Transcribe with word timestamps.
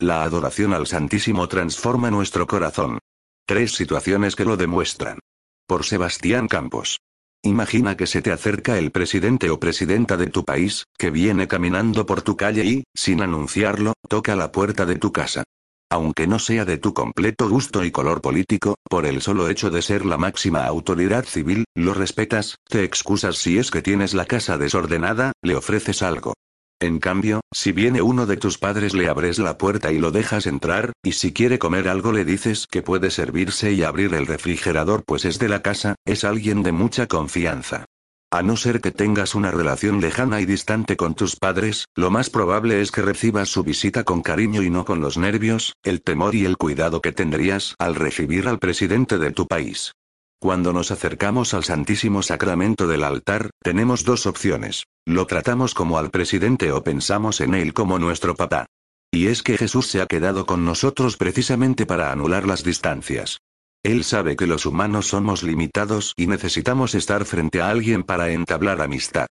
La 0.00 0.22
adoración 0.22 0.74
al 0.74 0.86
Santísimo 0.86 1.48
transforma 1.48 2.08
nuestro 2.08 2.46
corazón. 2.46 3.00
Tres 3.44 3.72
situaciones 3.72 4.36
que 4.36 4.44
lo 4.44 4.56
demuestran. 4.56 5.18
Por 5.66 5.84
Sebastián 5.84 6.46
Campos. 6.46 7.00
Imagina 7.42 7.96
que 7.96 8.06
se 8.06 8.22
te 8.22 8.30
acerca 8.30 8.78
el 8.78 8.92
presidente 8.92 9.50
o 9.50 9.58
presidenta 9.58 10.16
de 10.16 10.28
tu 10.28 10.44
país, 10.44 10.84
que 10.96 11.10
viene 11.10 11.48
caminando 11.48 12.06
por 12.06 12.22
tu 12.22 12.36
calle 12.36 12.64
y, 12.64 12.84
sin 12.94 13.22
anunciarlo, 13.22 13.94
toca 14.08 14.36
la 14.36 14.52
puerta 14.52 14.86
de 14.86 14.96
tu 14.96 15.10
casa. 15.10 15.42
Aunque 15.90 16.28
no 16.28 16.38
sea 16.38 16.64
de 16.64 16.78
tu 16.78 16.94
completo 16.94 17.48
gusto 17.48 17.84
y 17.84 17.90
color 17.90 18.20
político, 18.20 18.76
por 18.88 19.04
el 19.04 19.20
solo 19.20 19.48
hecho 19.48 19.68
de 19.68 19.82
ser 19.82 20.06
la 20.06 20.16
máxima 20.16 20.64
autoridad 20.64 21.24
civil, 21.24 21.64
lo 21.74 21.92
respetas, 21.92 22.54
te 22.68 22.84
excusas 22.84 23.38
si 23.38 23.58
es 23.58 23.72
que 23.72 23.82
tienes 23.82 24.14
la 24.14 24.26
casa 24.26 24.58
desordenada, 24.58 25.32
le 25.42 25.56
ofreces 25.56 26.02
algo. 26.02 26.34
En 26.80 27.00
cambio, 27.00 27.40
si 27.52 27.72
viene 27.72 28.02
uno 28.02 28.24
de 28.26 28.36
tus 28.36 28.56
padres 28.56 28.94
le 28.94 29.08
abres 29.08 29.40
la 29.40 29.58
puerta 29.58 29.90
y 29.90 29.98
lo 29.98 30.12
dejas 30.12 30.46
entrar, 30.46 30.92
y 31.02 31.12
si 31.12 31.32
quiere 31.32 31.58
comer 31.58 31.88
algo 31.88 32.12
le 32.12 32.24
dices 32.24 32.68
que 32.70 32.82
puede 32.82 33.10
servirse 33.10 33.72
y 33.72 33.82
abrir 33.82 34.14
el 34.14 34.26
refrigerador 34.26 35.02
pues 35.04 35.24
es 35.24 35.40
de 35.40 35.48
la 35.48 35.60
casa, 35.60 35.96
es 36.04 36.22
alguien 36.22 36.62
de 36.62 36.70
mucha 36.70 37.08
confianza. 37.08 37.84
A 38.30 38.42
no 38.42 38.56
ser 38.56 38.80
que 38.80 38.92
tengas 38.92 39.34
una 39.34 39.50
relación 39.50 40.00
lejana 40.00 40.40
y 40.40 40.46
distante 40.46 40.96
con 40.96 41.14
tus 41.14 41.34
padres, 41.34 41.86
lo 41.96 42.10
más 42.10 42.30
probable 42.30 42.80
es 42.80 42.92
que 42.92 43.02
recibas 43.02 43.48
su 43.48 43.64
visita 43.64 44.04
con 44.04 44.22
cariño 44.22 44.62
y 44.62 44.70
no 44.70 44.84
con 44.84 45.00
los 45.00 45.16
nervios, 45.16 45.72
el 45.82 46.02
temor 46.02 46.34
y 46.34 46.44
el 46.44 46.58
cuidado 46.58 47.00
que 47.00 47.10
tendrías 47.10 47.74
al 47.78 47.96
recibir 47.96 48.46
al 48.46 48.58
presidente 48.58 49.18
de 49.18 49.32
tu 49.32 49.48
país. 49.48 49.92
Cuando 50.40 50.72
nos 50.72 50.92
acercamos 50.92 51.52
al 51.52 51.64
Santísimo 51.64 52.22
Sacramento 52.22 52.86
del 52.86 53.02
altar, 53.02 53.50
tenemos 53.60 54.04
dos 54.04 54.24
opciones. 54.26 54.84
Lo 55.04 55.26
tratamos 55.26 55.74
como 55.74 55.98
al 55.98 56.10
presidente 56.10 56.70
o 56.70 56.84
pensamos 56.84 57.40
en 57.40 57.54
él 57.54 57.74
como 57.74 57.98
nuestro 57.98 58.36
papá. 58.36 58.66
Y 59.10 59.26
es 59.26 59.42
que 59.42 59.58
Jesús 59.58 59.88
se 59.88 60.00
ha 60.00 60.06
quedado 60.06 60.46
con 60.46 60.64
nosotros 60.64 61.16
precisamente 61.16 61.86
para 61.86 62.12
anular 62.12 62.46
las 62.46 62.62
distancias. 62.62 63.38
Él 63.82 64.04
sabe 64.04 64.36
que 64.36 64.46
los 64.46 64.64
humanos 64.64 65.08
somos 65.08 65.42
limitados 65.42 66.12
y 66.16 66.28
necesitamos 66.28 66.94
estar 66.94 67.24
frente 67.24 67.60
a 67.60 67.70
alguien 67.70 68.04
para 68.04 68.30
entablar 68.30 68.80
amistad. 68.80 69.26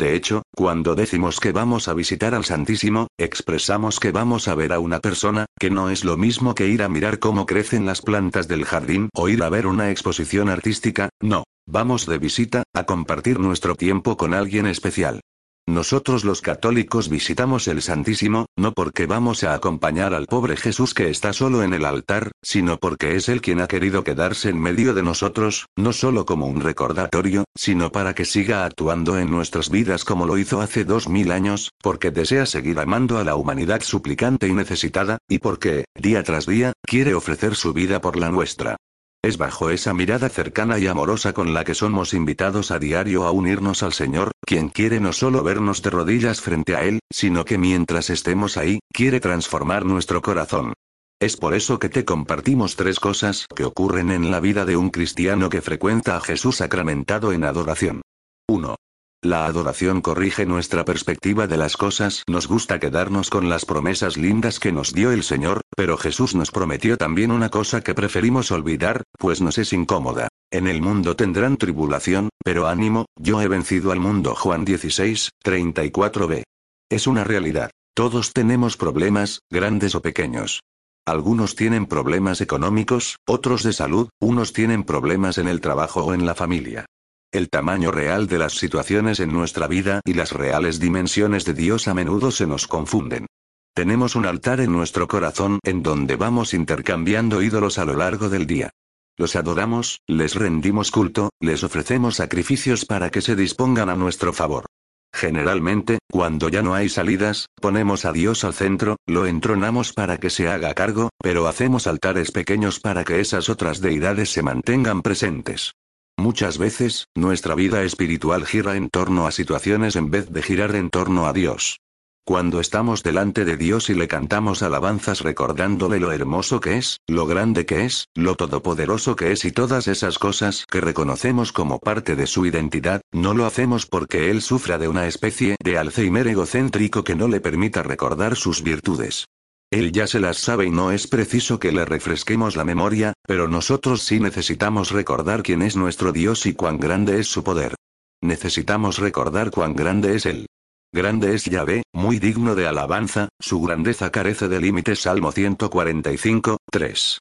De 0.00 0.14
hecho, 0.14 0.44
cuando 0.56 0.94
decimos 0.94 1.40
que 1.40 1.52
vamos 1.52 1.86
a 1.86 1.92
visitar 1.92 2.34
al 2.34 2.46
Santísimo, 2.46 3.08
expresamos 3.18 4.00
que 4.00 4.12
vamos 4.12 4.48
a 4.48 4.54
ver 4.54 4.72
a 4.72 4.78
una 4.78 5.00
persona, 5.00 5.44
que 5.58 5.68
no 5.68 5.90
es 5.90 6.06
lo 6.06 6.16
mismo 6.16 6.54
que 6.54 6.68
ir 6.68 6.82
a 6.82 6.88
mirar 6.88 7.18
cómo 7.18 7.44
crecen 7.44 7.84
las 7.84 8.00
plantas 8.00 8.48
del 8.48 8.64
jardín 8.64 9.10
o 9.14 9.28
ir 9.28 9.42
a 9.42 9.50
ver 9.50 9.66
una 9.66 9.90
exposición 9.90 10.48
artística, 10.48 11.10
no, 11.20 11.44
vamos 11.66 12.06
de 12.06 12.16
visita, 12.16 12.62
a 12.74 12.84
compartir 12.84 13.40
nuestro 13.40 13.74
tiempo 13.74 14.16
con 14.16 14.32
alguien 14.32 14.64
especial. 14.64 15.20
Nosotros 15.66 16.24
los 16.24 16.40
católicos 16.40 17.08
visitamos 17.08 17.68
el 17.68 17.82
Santísimo, 17.82 18.46
no 18.56 18.72
porque 18.72 19.06
vamos 19.06 19.44
a 19.44 19.54
acompañar 19.54 20.14
al 20.14 20.26
pobre 20.26 20.56
Jesús 20.56 20.94
que 20.94 21.10
está 21.10 21.32
solo 21.32 21.62
en 21.62 21.74
el 21.74 21.84
altar, 21.84 22.32
sino 22.42 22.78
porque 22.78 23.14
es 23.14 23.28
Él 23.28 23.40
quien 23.40 23.60
ha 23.60 23.68
querido 23.68 24.02
quedarse 24.02 24.48
en 24.48 24.60
medio 24.60 24.94
de 24.94 25.02
nosotros, 25.02 25.66
no 25.76 25.92
solo 25.92 26.26
como 26.26 26.46
un 26.46 26.60
recordatorio, 26.60 27.44
sino 27.54 27.92
para 27.92 28.14
que 28.14 28.24
siga 28.24 28.64
actuando 28.64 29.18
en 29.18 29.30
nuestras 29.30 29.70
vidas 29.70 30.04
como 30.04 30.26
lo 30.26 30.38
hizo 30.38 30.60
hace 30.60 30.84
dos 30.84 31.08
mil 31.08 31.30
años, 31.30 31.70
porque 31.82 32.10
desea 32.10 32.46
seguir 32.46 32.78
amando 32.80 33.18
a 33.18 33.24
la 33.24 33.36
humanidad 33.36 33.82
suplicante 33.82 34.48
y 34.48 34.54
necesitada, 34.54 35.18
y 35.28 35.38
porque, 35.38 35.84
día 35.94 36.22
tras 36.24 36.46
día, 36.46 36.72
quiere 36.82 37.14
ofrecer 37.14 37.54
su 37.54 37.72
vida 37.72 38.00
por 38.00 38.16
la 38.16 38.30
nuestra. 38.30 38.76
Es 39.22 39.36
bajo 39.36 39.68
esa 39.68 39.92
mirada 39.92 40.30
cercana 40.30 40.78
y 40.78 40.86
amorosa 40.86 41.34
con 41.34 41.52
la 41.52 41.62
que 41.62 41.74
somos 41.74 42.14
invitados 42.14 42.70
a 42.70 42.78
diario 42.78 43.26
a 43.26 43.32
unirnos 43.32 43.82
al 43.82 43.92
Señor, 43.92 44.32
quien 44.50 44.68
quiere 44.68 44.98
no 44.98 45.12
solo 45.12 45.44
vernos 45.44 45.80
de 45.80 45.90
rodillas 45.90 46.40
frente 46.40 46.74
a 46.74 46.82
Él, 46.82 46.98
sino 47.08 47.44
que 47.44 47.56
mientras 47.56 48.10
estemos 48.10 48.56
ahí, 48.56 48.80
quiere 48.92 49.20
transformar 49.20 49.84
nuestro 49.84 50.22
corazón. 50.22 50.72
Es 51.20 51.36
por 51.36 51.54
eso 51.54 51.78
que 51.78 51.88
te 51.88 52.04
compartimos 52.04 52.74
tres 52.74 52.98
cosas 52.98 53.46
que 53.54 53.62
ocurren 53.62 54.10
en 54.10 54.32
la 54.32 54.40
vida 54.40 54.64
de 54.64 54.76
un 54.76 54.90
cristiano 54.90 55.50
que 55.50 55.62
frecuenta 55.62 56.16
a 56.16 56.20
Jesús 56.20 56.56
sacramentado 56.56 57.32
en 57.32 57.44
adoración. 57.44 58.02
1. 58.48 58.74
La 59.22 59.46
adoración 59.46 60.00
corrige 60.00 60.46
nuestra 60.46 60.84
perspectiva 60.84 61.46
de 61.46 61.56
las 61.56 61.76
cosas. 61.76 62.24
Nos 62.28 62.48
gusta 62.48 62.80
quedarnos 62.80 63.30
con 63.30 63.48
las 63.48 63.64
promesas 63.64 64.16
lindas 64.16 64.58
que 64.58 64.72
nos 64.72 64.92
dio 64.92 65.12
el 65.12 65.22
Señor, 65.22 65.60
pero 65.76 65.96
Jesús 65.96 66.34
nos 66.34 66.50
prometió 66.50 66.96
también 66.96 67.30
una 67.30 67.50
cosa 67.50 67.82
que 67.82 67.94
preferimos 67.94 68.50
olvidar, 68.50 69.04
pues 69.16 69.40
nos 69.40 69.58
es 69.58 69.72
incómoda. 69.72 70.26
En 70.52 70.66
el 70.66 70.82
mundo 70.82 71.14
tendrán 71.14 71.56
tribulación, 71.56 72.28
pero 72.44 72.66
ánimo, 72.66 73.06
yo 73.16 73.40
he 73.40 73.46
vencido 73.46 73.92
al 73.92 74.00
mundo. 74.00 74.34
Juan 74.34 74.64
16, 74.64 75.30
34b. 75.44 76.42
Es 76.90 77.06
una 77.06 77.22
realidad. 77.22 77.70
Todos 77.94 78.32
tenemos 78.32 78.76
problemas, 78.76 79.40
grandes 79.48 79.94
o 79.94 80.02
pequeños. 80.02 80.60
Algunos 81.06 81.54
tienen 81.54 81.86
problemas 81.86 82.40
económicos, 82.40 83.16
otros 83.28 83.62
de 83.62 83.72
salud, 83.72 84.08
unos 84.20 84.52
tienen 84.52 84.82
problemas 84.82 85.38
en 85.38 85.46
el 85.46 85.60
trabajo 85.60 86.04
o 86.04 86.14
en 86.14 86.26
la 86.26 86.34
familia. 86.34 86.86
El 87.32 87.48
tamaño 87.48 87.92
real 87.92 88.26
de 88.26 88.38
las 88.38 88.54
situaciones 88.54 89.20
en 89.20 89.32
nuestra 89.32 89.68
vida 89.68 90.00
y 90.04 90.14
las 90.14 90.32
reales 90.32 90.80
dimensiones 90.80 91.44
de 91.44 91.54
Dios 91.54 91.86
a 91.86 91.94
menudo 91.94 92.32
se 92.32 92.48
nos 92.48 92.66
confunden. 92.66 93.26
Tenemos 93.72 94.16
un 94.16 94.26
altar 94.26 94.60
en 94.60 94.72
nuestro 94.72 95.06
corazón 95.06 95.60
en 95.62 95.84
donde 95.84 96.16
vamos 96.16 96.54
intercambiando 96.54 97.40
ídolos 97.40 97.78
a 97.78 97.84
lo 97.84 97.94
largo 97.94 98.28
del 98.28 98.48
día. 98.48 98.70
Los 99.20 99.36
adoramos, 99.36 100.00
les 100.06 100.34
rendimos 100.34 100.90
culto, 100.90 101.28
les 101.40 101.62
ofrecemos 101.62 102.16
sacrificios 102.16 102.86
para 102.86 103.10
que 103.10 103.20
se 103.20 103.36
dispongan 103.36 103.90
a 103.90 103.94
nuestro 103.94 104.32
favor. 104.32 104.64
Generalmente, 105.12 105.98
cuando 106.10 106.48
ya 106.48 106.62
no 106.62 106.72
hay 106.72 106.88
salidas, 106.88 107.44
ponemos 107.60 108.06
a 108.06 108.12
Dios 108.12 108.44
al 108.44 108.54
centro, 108.54 108.96
lo 109.06 109.26
entronamos 109.26 109.92
para 109.92 110.16
que 110.16 110.30
se 110.30 110.48
haga 110.48 110.72
cargo, 110.72 111.10
pero 111.22 111.48
hacemos 111.48 111.86
altares 111.86 112.32
pequeños 112.32 112.80
para 112.80 113.04
que 113.04 113.20
esas 113.20 113.50
otras 113.50 113.82
deidades 113.82 114.32
se 114.32 114.42
mantengan 114.42 115.02
presentes. 115.02 115.72
Muchas 116.16 116.56
veces, 116.56 117.04
nuestra 117.14 117.54
vida 117.54 117.82
espiritual 117.82 118.46
gira 118.46 118.76
en 118.76 118.88
torno 118.88 119.26
a 119.26 119.32
situaciones 119.32 119.96
en 119.96 120.10
vez 120.10 120.30
de 120.30 120.40
girar 120.40 120.74
en 120.74 120.88
torno 120.88 121.26
a 121.26 121.34
Dios. 121.34 121.78
Cuando 122.24 122.60
estamos 122.60 123.02
delante 123.02 123.44
de 123.44 123.56
Dios 123.56 123.90
y 123.90 123.94
le 123.94 124.06
cantamos 124.06 124.62
alabanzas 124.62 125.22
recordándole 125.22 125.98
lo 125.98 126.12
hermoso 126.12 126.60
que 126.60 126.76
es, 126.76 126.98
lo 127.08 127.26
grande 127.26 127.66
que 127.66 127.84
es, 127.84 128.06
lo 128.14 128.36
todopoderoso 128.36 129.16
que 129.16 129.32
es 129.32 129.44
y 129.44 129.52
todas 129.52 129.88
esas 129.88 130.18
cosas 130.18 130.66
que 130.70 130.80
reconocemos 130.80 131.52
como 131.52 131.78
parte 131.78 132.14
de 132.16 132.26
su 132.26 132.46
identidad, 132.46 133.00
no 133.10 133.34
lo 133.34 133.46
hacemos 133.46 133.86
porque 133.86 134.30
Él 134.30 134.42
sufra 134.42 134.78
de 134.78 134.88
una 134.88 135.06
especie 135.06 135.56
de 135.62 135.78
Alzheimer 135.78 136.28
egocéntrico 136.28 137.02
que 137.02 137.16
no 137.16 137.26
le 137.26 137.40
permita 137.40 137.82
recordar 137.82 138.36
sus 138.36 138.62
virtudes. 138.62 139.26
Él 139.72 139.92
ya 139.92 140.08
se 140.08 140.18
las 140.18 140.38
sabe 140.38 140.66
y 140.66 140.70
no 140.70 140.90
es 140.90 141.06
preciso 141.06 141.60
que 141.60 141.70
le 141.70 141.84
refresquemos 141.84 142.56
la 142.56 142.64
memoria, 142.64 143.12
pero 143.26 143.46
nosotros 143.46 144.02
sí 144.02 144.18
necesitamos 144.18 144.90
recordar 144.90 145.42
quién 145.44 145.62
es 145.62 145.76
nuestro 145.76 146.12
Dios 146.12 146.46
y 146.46 146.54
cuán 146.54 146.78
grande 146.78 147.20
es 147.20 147.28
su 147.28 147.44
poder. 147.44 147.76
Necesitamos 148.20 148.98
recordar 148.98 149.50
cuán 149.50 149.74
grande 149.74 150.16
es 150.16 150.26
Él. 150.26 150.46
Grande 150.92 151.36
es 151.36 151.44
Yahvé, 151.44 151.84
muy 151.92 152.18
digno 152.18 152.56
de 152.56 152.66
alabanza, 152.66 153.28
su 153.38 153.60
grandeza 153.60 154.10
carece 154.10 154.48
de 154.48 154.60
límites. 154.60 155.02
Salmo 155.02 155.30
145, 155.30 156.56
3. 156.68 157.18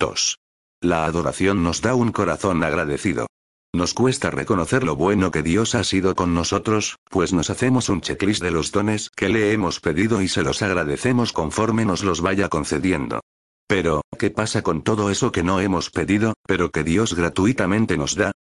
2. 0.00 0.38
La 0.80 1.04
adoración 1.04 1.62
nos 1.62 1.82
da 1.82 1.94
un 1.94 2.10
corazón 2.10 2.64
agradecido. 2.64 3.28
Nos 3.72 3.94
cuesta 3.94 4.32
reconocer 4.32 4.82
lo 4.82 4.96
bueno 4.96 5.30
que 5.30 5.44
Dios 5.44 5.76
ha 5.76 5.84
sido 5.84 6.16
con 6.16 6.34
nosotros, 6.34 6.96
pues 7.10 7.32
nos 7.32 7.48
hacemos 7.48 7.88
un 7.90 8.00
checklist 8.00 8.42
de 8.42 8.50
los 8.50 8.72
dones 8.72 9.08
que 9.14 9.28
le 9.28 9.52
hemos 9.52 9.78
pedido 9.78 10.20
y 10.20 10.26
se 10.26 10.42
los 10.42 10.60
agradecemos 10.60 11.32
conforme 11.32 11.84
nos 11.84 12.02
los 12.02 12.22
vaya 12.22 12.48
concediendo. 12.48 13.20
Pero, 13.68 14.02
¿qué 14.18 14.30
pasa 14.30 14.62
con 14.62 14.82
todo 14.82 15.10
eso 15.10 15.30
que 15.30 15.44
no 15.44 15.60
hemos 15.60 15.90
pedido, 15.90 16.34
pero 16.44 16.72
que 16.72 16.82
Dios 16.82 17.14
gratuitamente 17.14 17.96
nos 17.96 18.16
da? 18.16 18.32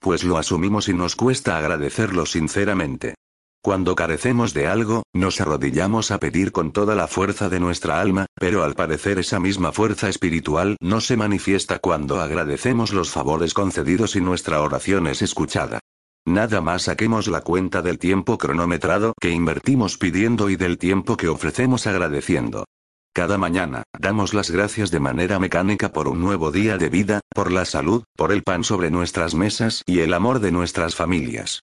Pues 0.00 0.24
lo 0.24 0.38
asumimos 0.38 0.88
y 0.88 0.94
nos 0.94 1.14
cuesta 1.14 1.58
agradecerlo 1.58 2.24
sinceramente. 2.24 3.16
Cuando 3.62 3.94
carecemos 3.94 4.54
de 4.54 4.66
algo, 4.66 5.02
nos 5.12 5.38
arrodillamos 5.38 6.10
a 6.12 6.18
pedir 6.18 6.50
con 6.50 6.72
toda 6.72 6.94
la 6.94 7.06
fuerza 7.06 7.50
de 7.50 7.60
nuestra 7.60 8.00
alma, 8.00 8.24
pero 8.34 8.64
al 8.64 8.74
parecer 8.74 9.18
esa 9.18 9.38
misma 9.38 9.70
fuerza 9.70 10.08
espiritual 10.08 10.78
no 10.80 11.02
se 11.02 11.18
manifiesta 11.18 11.78
cuando 11.78 12.22
agradecemos 12.22 12.94
los 12.94 13.10
favores 13.10 13.52
concedidos 13.52 14.16
y 14.16 14.22
nuestra 14.22 14.62
oración 14.62 15.06
es 15.08 15.20
escuchada. 15.20 15.78
Nada 16.26 16.62
más 16.62 16.84
saquemos 16.84 17.28
la 17.28 17.42
cuenta 17.42 17.82
del 17.82 17.98
tiempo 17.98 18.38
cronometrado 18.38 19.12
que 19.20 19.30
invertimos 19.30 19.98
pidiendo 19.98 20.48
y 20.48 20.56
del 20.56 20.78
tiempo 20.78 21.18
que 21.18 21.28
ofrecemos 21.28 21.86
agradeciendo. 21.86 22.64
Cada 23.12 23.36
mañana, 23.36 23.82
damos 23.98 24.32
las 24.32 24.50
gracias 24.50 24.90
de 24.90 25.00
manera 25.00 25.38
mecánica 25.38 25.92
por 25.92 26.08
un 26.08 26.20
nuevo 26.20 26.50
día 26.50 26.78
de 26.78 26.88
vida, 26.88 27.20
por 27.34 27.52
la 27.52 27.66
salud, 27.66 28.04
por 28.16 28.32
el 28.32 28.42
pan 28.42 28.64
sobre 28.64 28.90
nuestras 28.90 29.34
mesas 29.34 29.82
y 29.84 30.00
el 30.00 30.14
amor 30.14 30.40
de 30.40 30.50
nuestras 30.52 30.94
familias. 30.94 31.59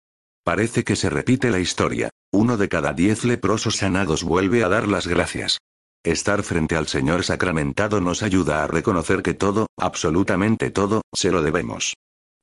Parece 0.48 0.86
que 0.86 0.96
se 0.96 1.10
repite 1.10 1.52
la 1.52 1.60
historia. 1.60 2.10
Uno 2.32 2.56
de 2.56 2.70
cada 2.70 2.94
diez 2.94 3.26
leprosos 3.26 3.76
sanados 3.76 4.24
vuelve 4.24 4.64
a 4.64 4.70
dar 4.70 4.88
las 4.88 5.06
gracias. 5.06 5.58
Estar 6.06 6.42
frente 6.42 6.78
al 6.78 6.88
Señor 6.88 7.26
sacramentado 7.26 8.00
nos 8.00 8.24
ayuda 8.24 8.64
a 8.64 8.68
reconocer 8.68 9.24
que 9.24 9.34
todo, 9.34 9.68
absolutamente 9.78 10.72
todo, 10.72 11.02
se 11.14 11.32
lo 11.32 11.42
debemos. 11.42 11.96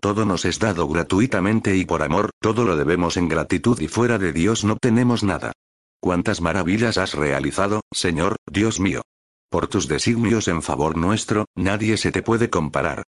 Todo 0.02 0.26
nos 0.26 0.44
es 0.44 0.58
dado 0.58 0.86
gratuitamente 0.86 1.78
y 1.78 1.86
por 1.86 2.02
amor, 2.02 2.28
todo 2.42 2.66
lo 2.66 2.76
debemos 2.76 3.16
en 3.16 3.26
gratitud 3.26 3.80
y 3.80 3.88
fuera 3.88 4.18
de 4.18 4.34
Dios 4.34 4.64
no 4.64 4.76
tenemos 4.76 5.24
nada. 5.24 5.52
¿Cuántas 5.98 6.42
maravillas 6.42 6.98
has 6.98 7.14
realizado, 7.14 7.80
Señor, 7.90 8.36
Dios 8.46 8.80
mío? 8.80 9.00
Por 9.48 9.66
tus 9.66 9.88
designios 9.88 10.46
en 10.48 10.60
favor 10.60 10.98
nuestro, 10.98 11.46
nadie 11.56 11.96
se 11.96 12.12
te 12.12 12.20
puede 12.20 12.50
comparar. 12.50 13.04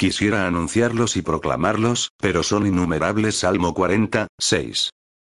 Quisiera 0.00 0.46
anunciarlos 0.46 1.18
y 1.18 1.20
proclamarlos, 1.20 2.12
pero 2.16 2.42
son 2.42 2.66
innumerables. 2.66 3.34
Salmo 3.36 3.74
40, 3.74 4.28
6. 4.38 4.88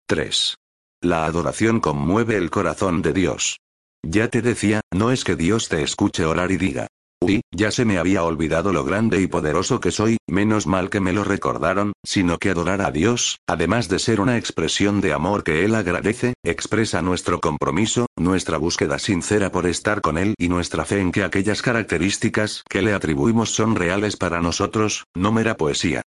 3. 0.07 0.57
La 1.01 1.25
adoración 1.25 1.79
conmueve 1.79 2.35
el 2.35 2.51
corazón 2.51 3.01
de 3.01 3.11
Dios. 3.11 3.57
Ya 4.03 4.27
te 4.27 4.43
decía, 4.43 4.81
no 4.93 5.11
es 5.11 5.23
que 5.23 5.35
Dios 5.35 5.69
te 5.69 5.81
escuche 5.81 6.23
orar 6.23 6.51
y 6.51 6.57
diga, 6.57 6.85
Uy, 7.21 7.41
ya 7.51 7.69
se 7.71 7.83
me 7.83 7.97
había 7.97 8.23
olvidado 8.23 8.71
lo 8.71 8.85
grande 8.85 9.21
y 9.21 9.27
poderoso 9.27 9.81
que 9.81 9.91
soy, 9.91 10.17
menos 10.27 10.67
mal 10.67 10.89
que 10.89 11.01
me 11.01 11.11
lo 11.11 11.25
recordaron, 11.25 11.91
sino 12.03 12.37
que 12.37 12.49
adorar 12.49 12.81
a 12.81 12.91
Dios, 12.91 13.39
además 13.45 13.89
de 13.89 13.99
ser 13.99 14.21
una 14.21 14.37
expresión 14.37 15.01
de 15.01 15.11
amor 15.11 15.43
que 15.43 15.65
Él 15.65 15.75
agradece, 15.75 16.33
expresa 16.45 17.01
nuestro 17.01 17.41
compromiso, 17.41 18.05
nuestra 18.17 18.57
búsqueda 18.57 18.99
sincera 18.99 19.51
por 19.51 19.67
estar 19.67 19.99
con 19.99 20.17
Él 20.17 20.33
y 20.37 20.47
nuestra 20.47 20.85
fe 20.85 21.01
en 21.01 21.11
que 21.11 21.23
aquellas 21.23 21.61
características 21.61 22.63
que 22.69 22.81
le 22.81 22.93
atribuimos 22.93 23.51
son 23.51 23.75
reales 23.75 24.15
para 24.15 24.41
nosotros, 24.41 25.03
no 25.13 25.33
mera 25.33 25.57
poesía. 25.57 26.01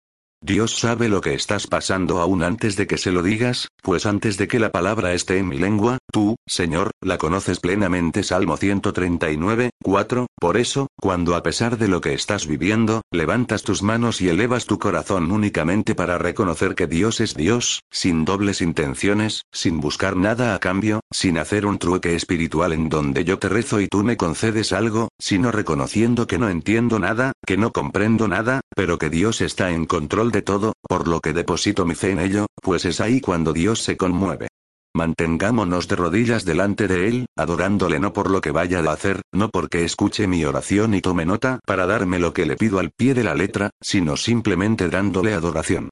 Dios 0.44 0.76
sabe 0.76 1.08
lo 1.08 1.20
que 1.20 1.34
estás 1.34 1.68
pasando 1.68 2.20
aún 2.20 2.42
antes 2.42 2.74
de 2.74 2.88
que 2.88 2.98
se 2.98 3.12
lo 3.12 3.22
digas, 3.22 3.68
pues 3.80 4.06
antes 4.06 4.38
de 4.38 4.48
que 4.48 4.58
la 4.58 4.72
palabra 4.72 5.12
esté 5.12 5.38
en 5.38 5.46
mi 5.46 5.56
lengua, 5.56 5.98
tú, 6.12 6.36
Señor, 6.46 6.92
la 7.00 7.18
conoces 7.18 7.58
plenamente. 7.58 8.22
Salmo 8.22 8.56
139, 8.56 9.70
4. 9.82 10.26
Por 10.38 10.56
eso, 10.56 10.86
cuando 11.00 11.34
a 11.34 11.42
pesar 11.42 11.78
de 11.78 11.88
lo 11.88 12.00
que 12.00 12.12
estás 12.12 12.46
viviendo, 12.46 13.02
levantas 13.10 13.62
tus 13.62 13.82
manos 13.82 14.20
y 14.20 14.28
elevas 14.28 14.66
tu 14.66 14.78
corazón 14.78 15.32
únicamente 15.32 15.94
para 15.94 16.18
reconocer 16.18 16.74
que 16.74 16.86
Dios 16.86 17.20
es 17.20 17.34
Dios, 17.34 17.80
sin 17.90 18.24
dobles 18.24 18.60
intenciones, 18.60 19.42
sin 19.50 19.80
buscar 19.80 20.16
nada 20.16 20.54
a 20.54 20.60
cambio, 20.60 21.00
sin 21.10 21.38
hacer 21.38 21.66
un 21.66 21.78
trueque 21.78 22.14
espiritual 22.14 22.72
en 22.72 22.88
donde 22.88 23.24
yo 23.24 23.38
te 23.38 23.48
rezo 23.48 23.80
y 23.80 23.88
tú 23.88 24.04
me 24.04 24.16
concedes 24.16 24.72
algo, 24.72 25.08
sino 25.18 25.50
reconociendo 25.50 26.26
que 26.26 26.38
no 26.38 26.48
entiendo 26.48 26.98
nada, 26.98 27.32
que 27.46 27.56
no 27.56 27.72
comprendo 27.72 28.28
nada, 28.28 28.60
pero 28.76 28.98
que 28.98 29.08
Dios 29.08 29.40
está 29.40 29.70
en 29.70 29.86
control 29.86 30.30
de 30.30 30.42
todo, 30.42 30.74
por 30.82 31.08
lo 31.08 31.20
que 31.20 31.32
deposito 31.32 31.86
mi 31.86 31.94
fe 31.94 32.10
en 32.10 32.20
ello, 32.20 32.46
pues 32.60 32.84
es 32.84 33.00
ahí 33.00 33.20
cuando 33.20 33.54
Dios 33.54 33.82
se 33.82 33.96
conmueve. 33.96 34.48
Mantengámonos 34.94 35.88
de 35.88 35.96
rodillas 35.96 36.44
delante 36.44 36.86
de 36.86 37.08
Él, 37.08 37.26
adorándole 37.34 37.98
no 37.98 38.12
por 38.12 38.30
lo 38.30 38.42
que 38.42 38.50
vaya 38.50 38.80
a 38.80 38.92
hacer, 38.92 39.22
no 39.32 39.48
porque 39.48 39.84
escuche 39.84 40.26
mi 40.26 40.44
oración 40.44 40.92
y 40.92 41.00
tome 41.00 41.24
nota 41.24 41.60
para 41.66 41.86
darme 41.86 42.18
lo 42.18 42.34
que 42.34 42.44
le 42.44 42.56
pido 42.56 42.78
al 42.78 42.90
pie 42.90 43.14
de 43.14 43.24
la 43.24 43.34
letra, 43.34 43.70
sino 43.80 44.18
simplemente 44.18 44.88
dándole 44.88 45.32
adoración. 45.32 45.88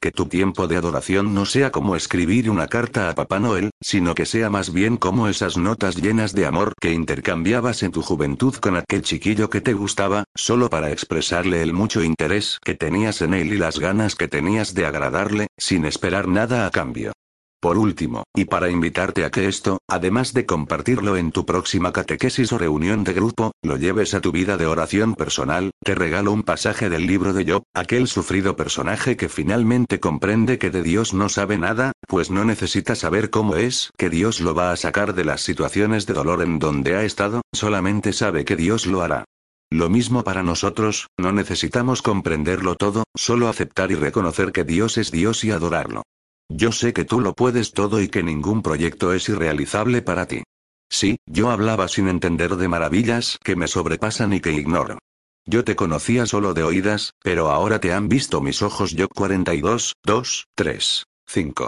Que 0.00 0.12
tu 0.12 0.26
tiempo 0.26 0.68
de 0.68 0.76
adoración 0.76 1.34
no 1.34 1.46
sea 1.46 1.72
como 1.72 1.96
escribir 1.96 2.48
una 2.48 2.68
carta 2.68 3.08
a 3.08 3.14
Papá 3.14 3.40
Noel, 3.40 3.70
sino 3.82 4.14
que 4.14 4.26
sea 4.26 4.50
más 4.50 4.72
bien 4.72 4.98
como 4.98 5.26
esas 5.28 5.56
notas 5.56 5.96
llenas 5.96 6.32
de 6.32 6.46
amor 6.46 6.74
que 6.80 6.92
intercambiabas 6.92 7.82
en 7.82 7.90
tu 7.90 8.02
juventud 8.02 8.54
con 8.56 8.76
aquel 8.76 9.02
chiquillo 9.02 9.50
que 9.50 9.62
te 9.62 9.72
gustaba, 9.72 10.24
solo 10.36 10.70
para 10.70 10.92
expresarle 10.92 11.60
el 11.62 11.72
mucho 11.72 12.04
interés 12.04 12.60
que 12.62 12.74
tenías 12.74 13.20
en 13.20 13.34
él 13.34 13.52
y 13.52 13.56
las 13.56 13.80
ganas 13.80 14.14
que 14.14 14.28
tenías 14.28 14.74
de 14.74 14.86
agradarle, 14.86 15.46
sin 15.58 15.86
esperar 15.86 16.28
nada 16.28 16.66
a 16.66 16.70
cambio. 16.70 17.12
Por 17.64 17.78
último, 17.78 18.24
y 18.34 18.44
para 18.44 18.68
invitarte 18.68 19.24
a 19.24 19.30
que 19.30 19.48
esto, 19.48 19.78
además 19.88 20.34
de 20.34 20.44
compartirlo 20.44 21.16
en 21.16 21.32
tu 21.32 21.46
próxima 21.46 21.94
catequesis 21.94 22.52
o 22.52 22.58
reunión 22.58 23.04
de 23.04 23.14
grupo, 23.14 23.52
lo 23.62 23.78
lleves 23.78 24.12
a 24.12 24.20
tu 24.20 24.32
vida 24.32 24.58
de 24.58 24.66
oración 24.66 25.14
personal, 25.14 25.70
te 25.82 25.94
regalo 25.94 26.30
un 26.30 26.42
pasaje 26.42 26.90
del 26.90 27.06
libro 27.06 27.32
de 27.32 27.50
Job, 27.50 27.62
aquel 27.72 28.06
sufrido 28.06 28.54
personaje 28.54 29.16
que 29.16 29.30
finalmente 29.30 29.98
comprende 29.98 30.58
que 30.58 30.68
de 30.68 30.82
Dios 30.82 31.14
no 31.14 31.30
sabe 31.30 31.56
nada, 31.56 31.92
pues 32.06 32.30
no 32.30 32.44
necesita 32.44 32.96
saber 32.96 33.30
cómo 33.30 33.56
es, 33.56 33.92
que 33.96 34.10
Dios 34.10 34.42
lo 34.42 34.54
va 34.54 34.70
a 34.70 34.76
sacar 34.76 35.14
de 35.14 35.24
las 35.24 35.40
situaciones 35.40 36.04
de 36.04 36.12
dolor 36.12 36.42
en 36.42 36.58
donde 36.58 36.96
ha 36.96 37.02
estado, 37.04 37.40
solamente 37.54 38.12
sabe 38.12 38.44
que 38.44 38.56
Dios 38.56 38.84
lo 38.84 39.00
hará. 39.00 39.24
Lo 39.70 39.88
mismo 39.88 40.22
para 40.22 40.42
nosotros, 40.42 41.08
no 41.18 41.32
necesitamos 41.32 42.02
comprenderlo 42.02 42.74
todo, 42.74 43.04
solo 43.16 43.48
aceptar 43.48 43.90
y 43.90 43.94
reconocer 43.94 44.52
que 44.52 44.64
Dios 44.64 44.98
es 44.98 45.10
Dios 45.10 45.44
y 45.44 45.50
adorarlo. 45.50 46.02
Yo 46.48 46.72
sé 46.72 46.92
que 46.92 47.04
tú 47.04 47.20
lo 47.20 47.32
puedes 47.32 47.72
todo 47.72 48.00
y 48.00 48.08
que 48.08 48.22
ningún 48.22 48.62
proyecto 48.62 49.12
es 49.12 49.28
irrealizable 49.28 50.02
para 50.02 50.26
ti. 50.26 50.42
Sí, 50.90 51.16
yo 51.26 51.50
hablaba 51.50 51.88
sin 51.88 52.08
entender 52.08 52.56
de 52.56 52.68
maravillas 52.68 53.38
que 53.42 53.56
me 53.56 53.66
sobrepasan 53.66 54.32
y 54.32 54.40
que 54.40 54.52
ignoro. 54.52 54.98
Yo 55.46 55.64
te 55.64 55.76
conocía 55.76 56.26
solo 56.26 56.54
de 56.54 56.62
oídas, 56.62 57.12
pero 57.22 57.50
ahora 57.50 57.80
te 57.80 57.92
han 57.92 58.08
visto 58.08 58.40
mis 58.40 58.62
ojos 58.62 58.92
yo 58.92 59.08
42, 59.08 59.94
2, 60.04 60.46
3, 60.54 61.04
5. 61.26 61.66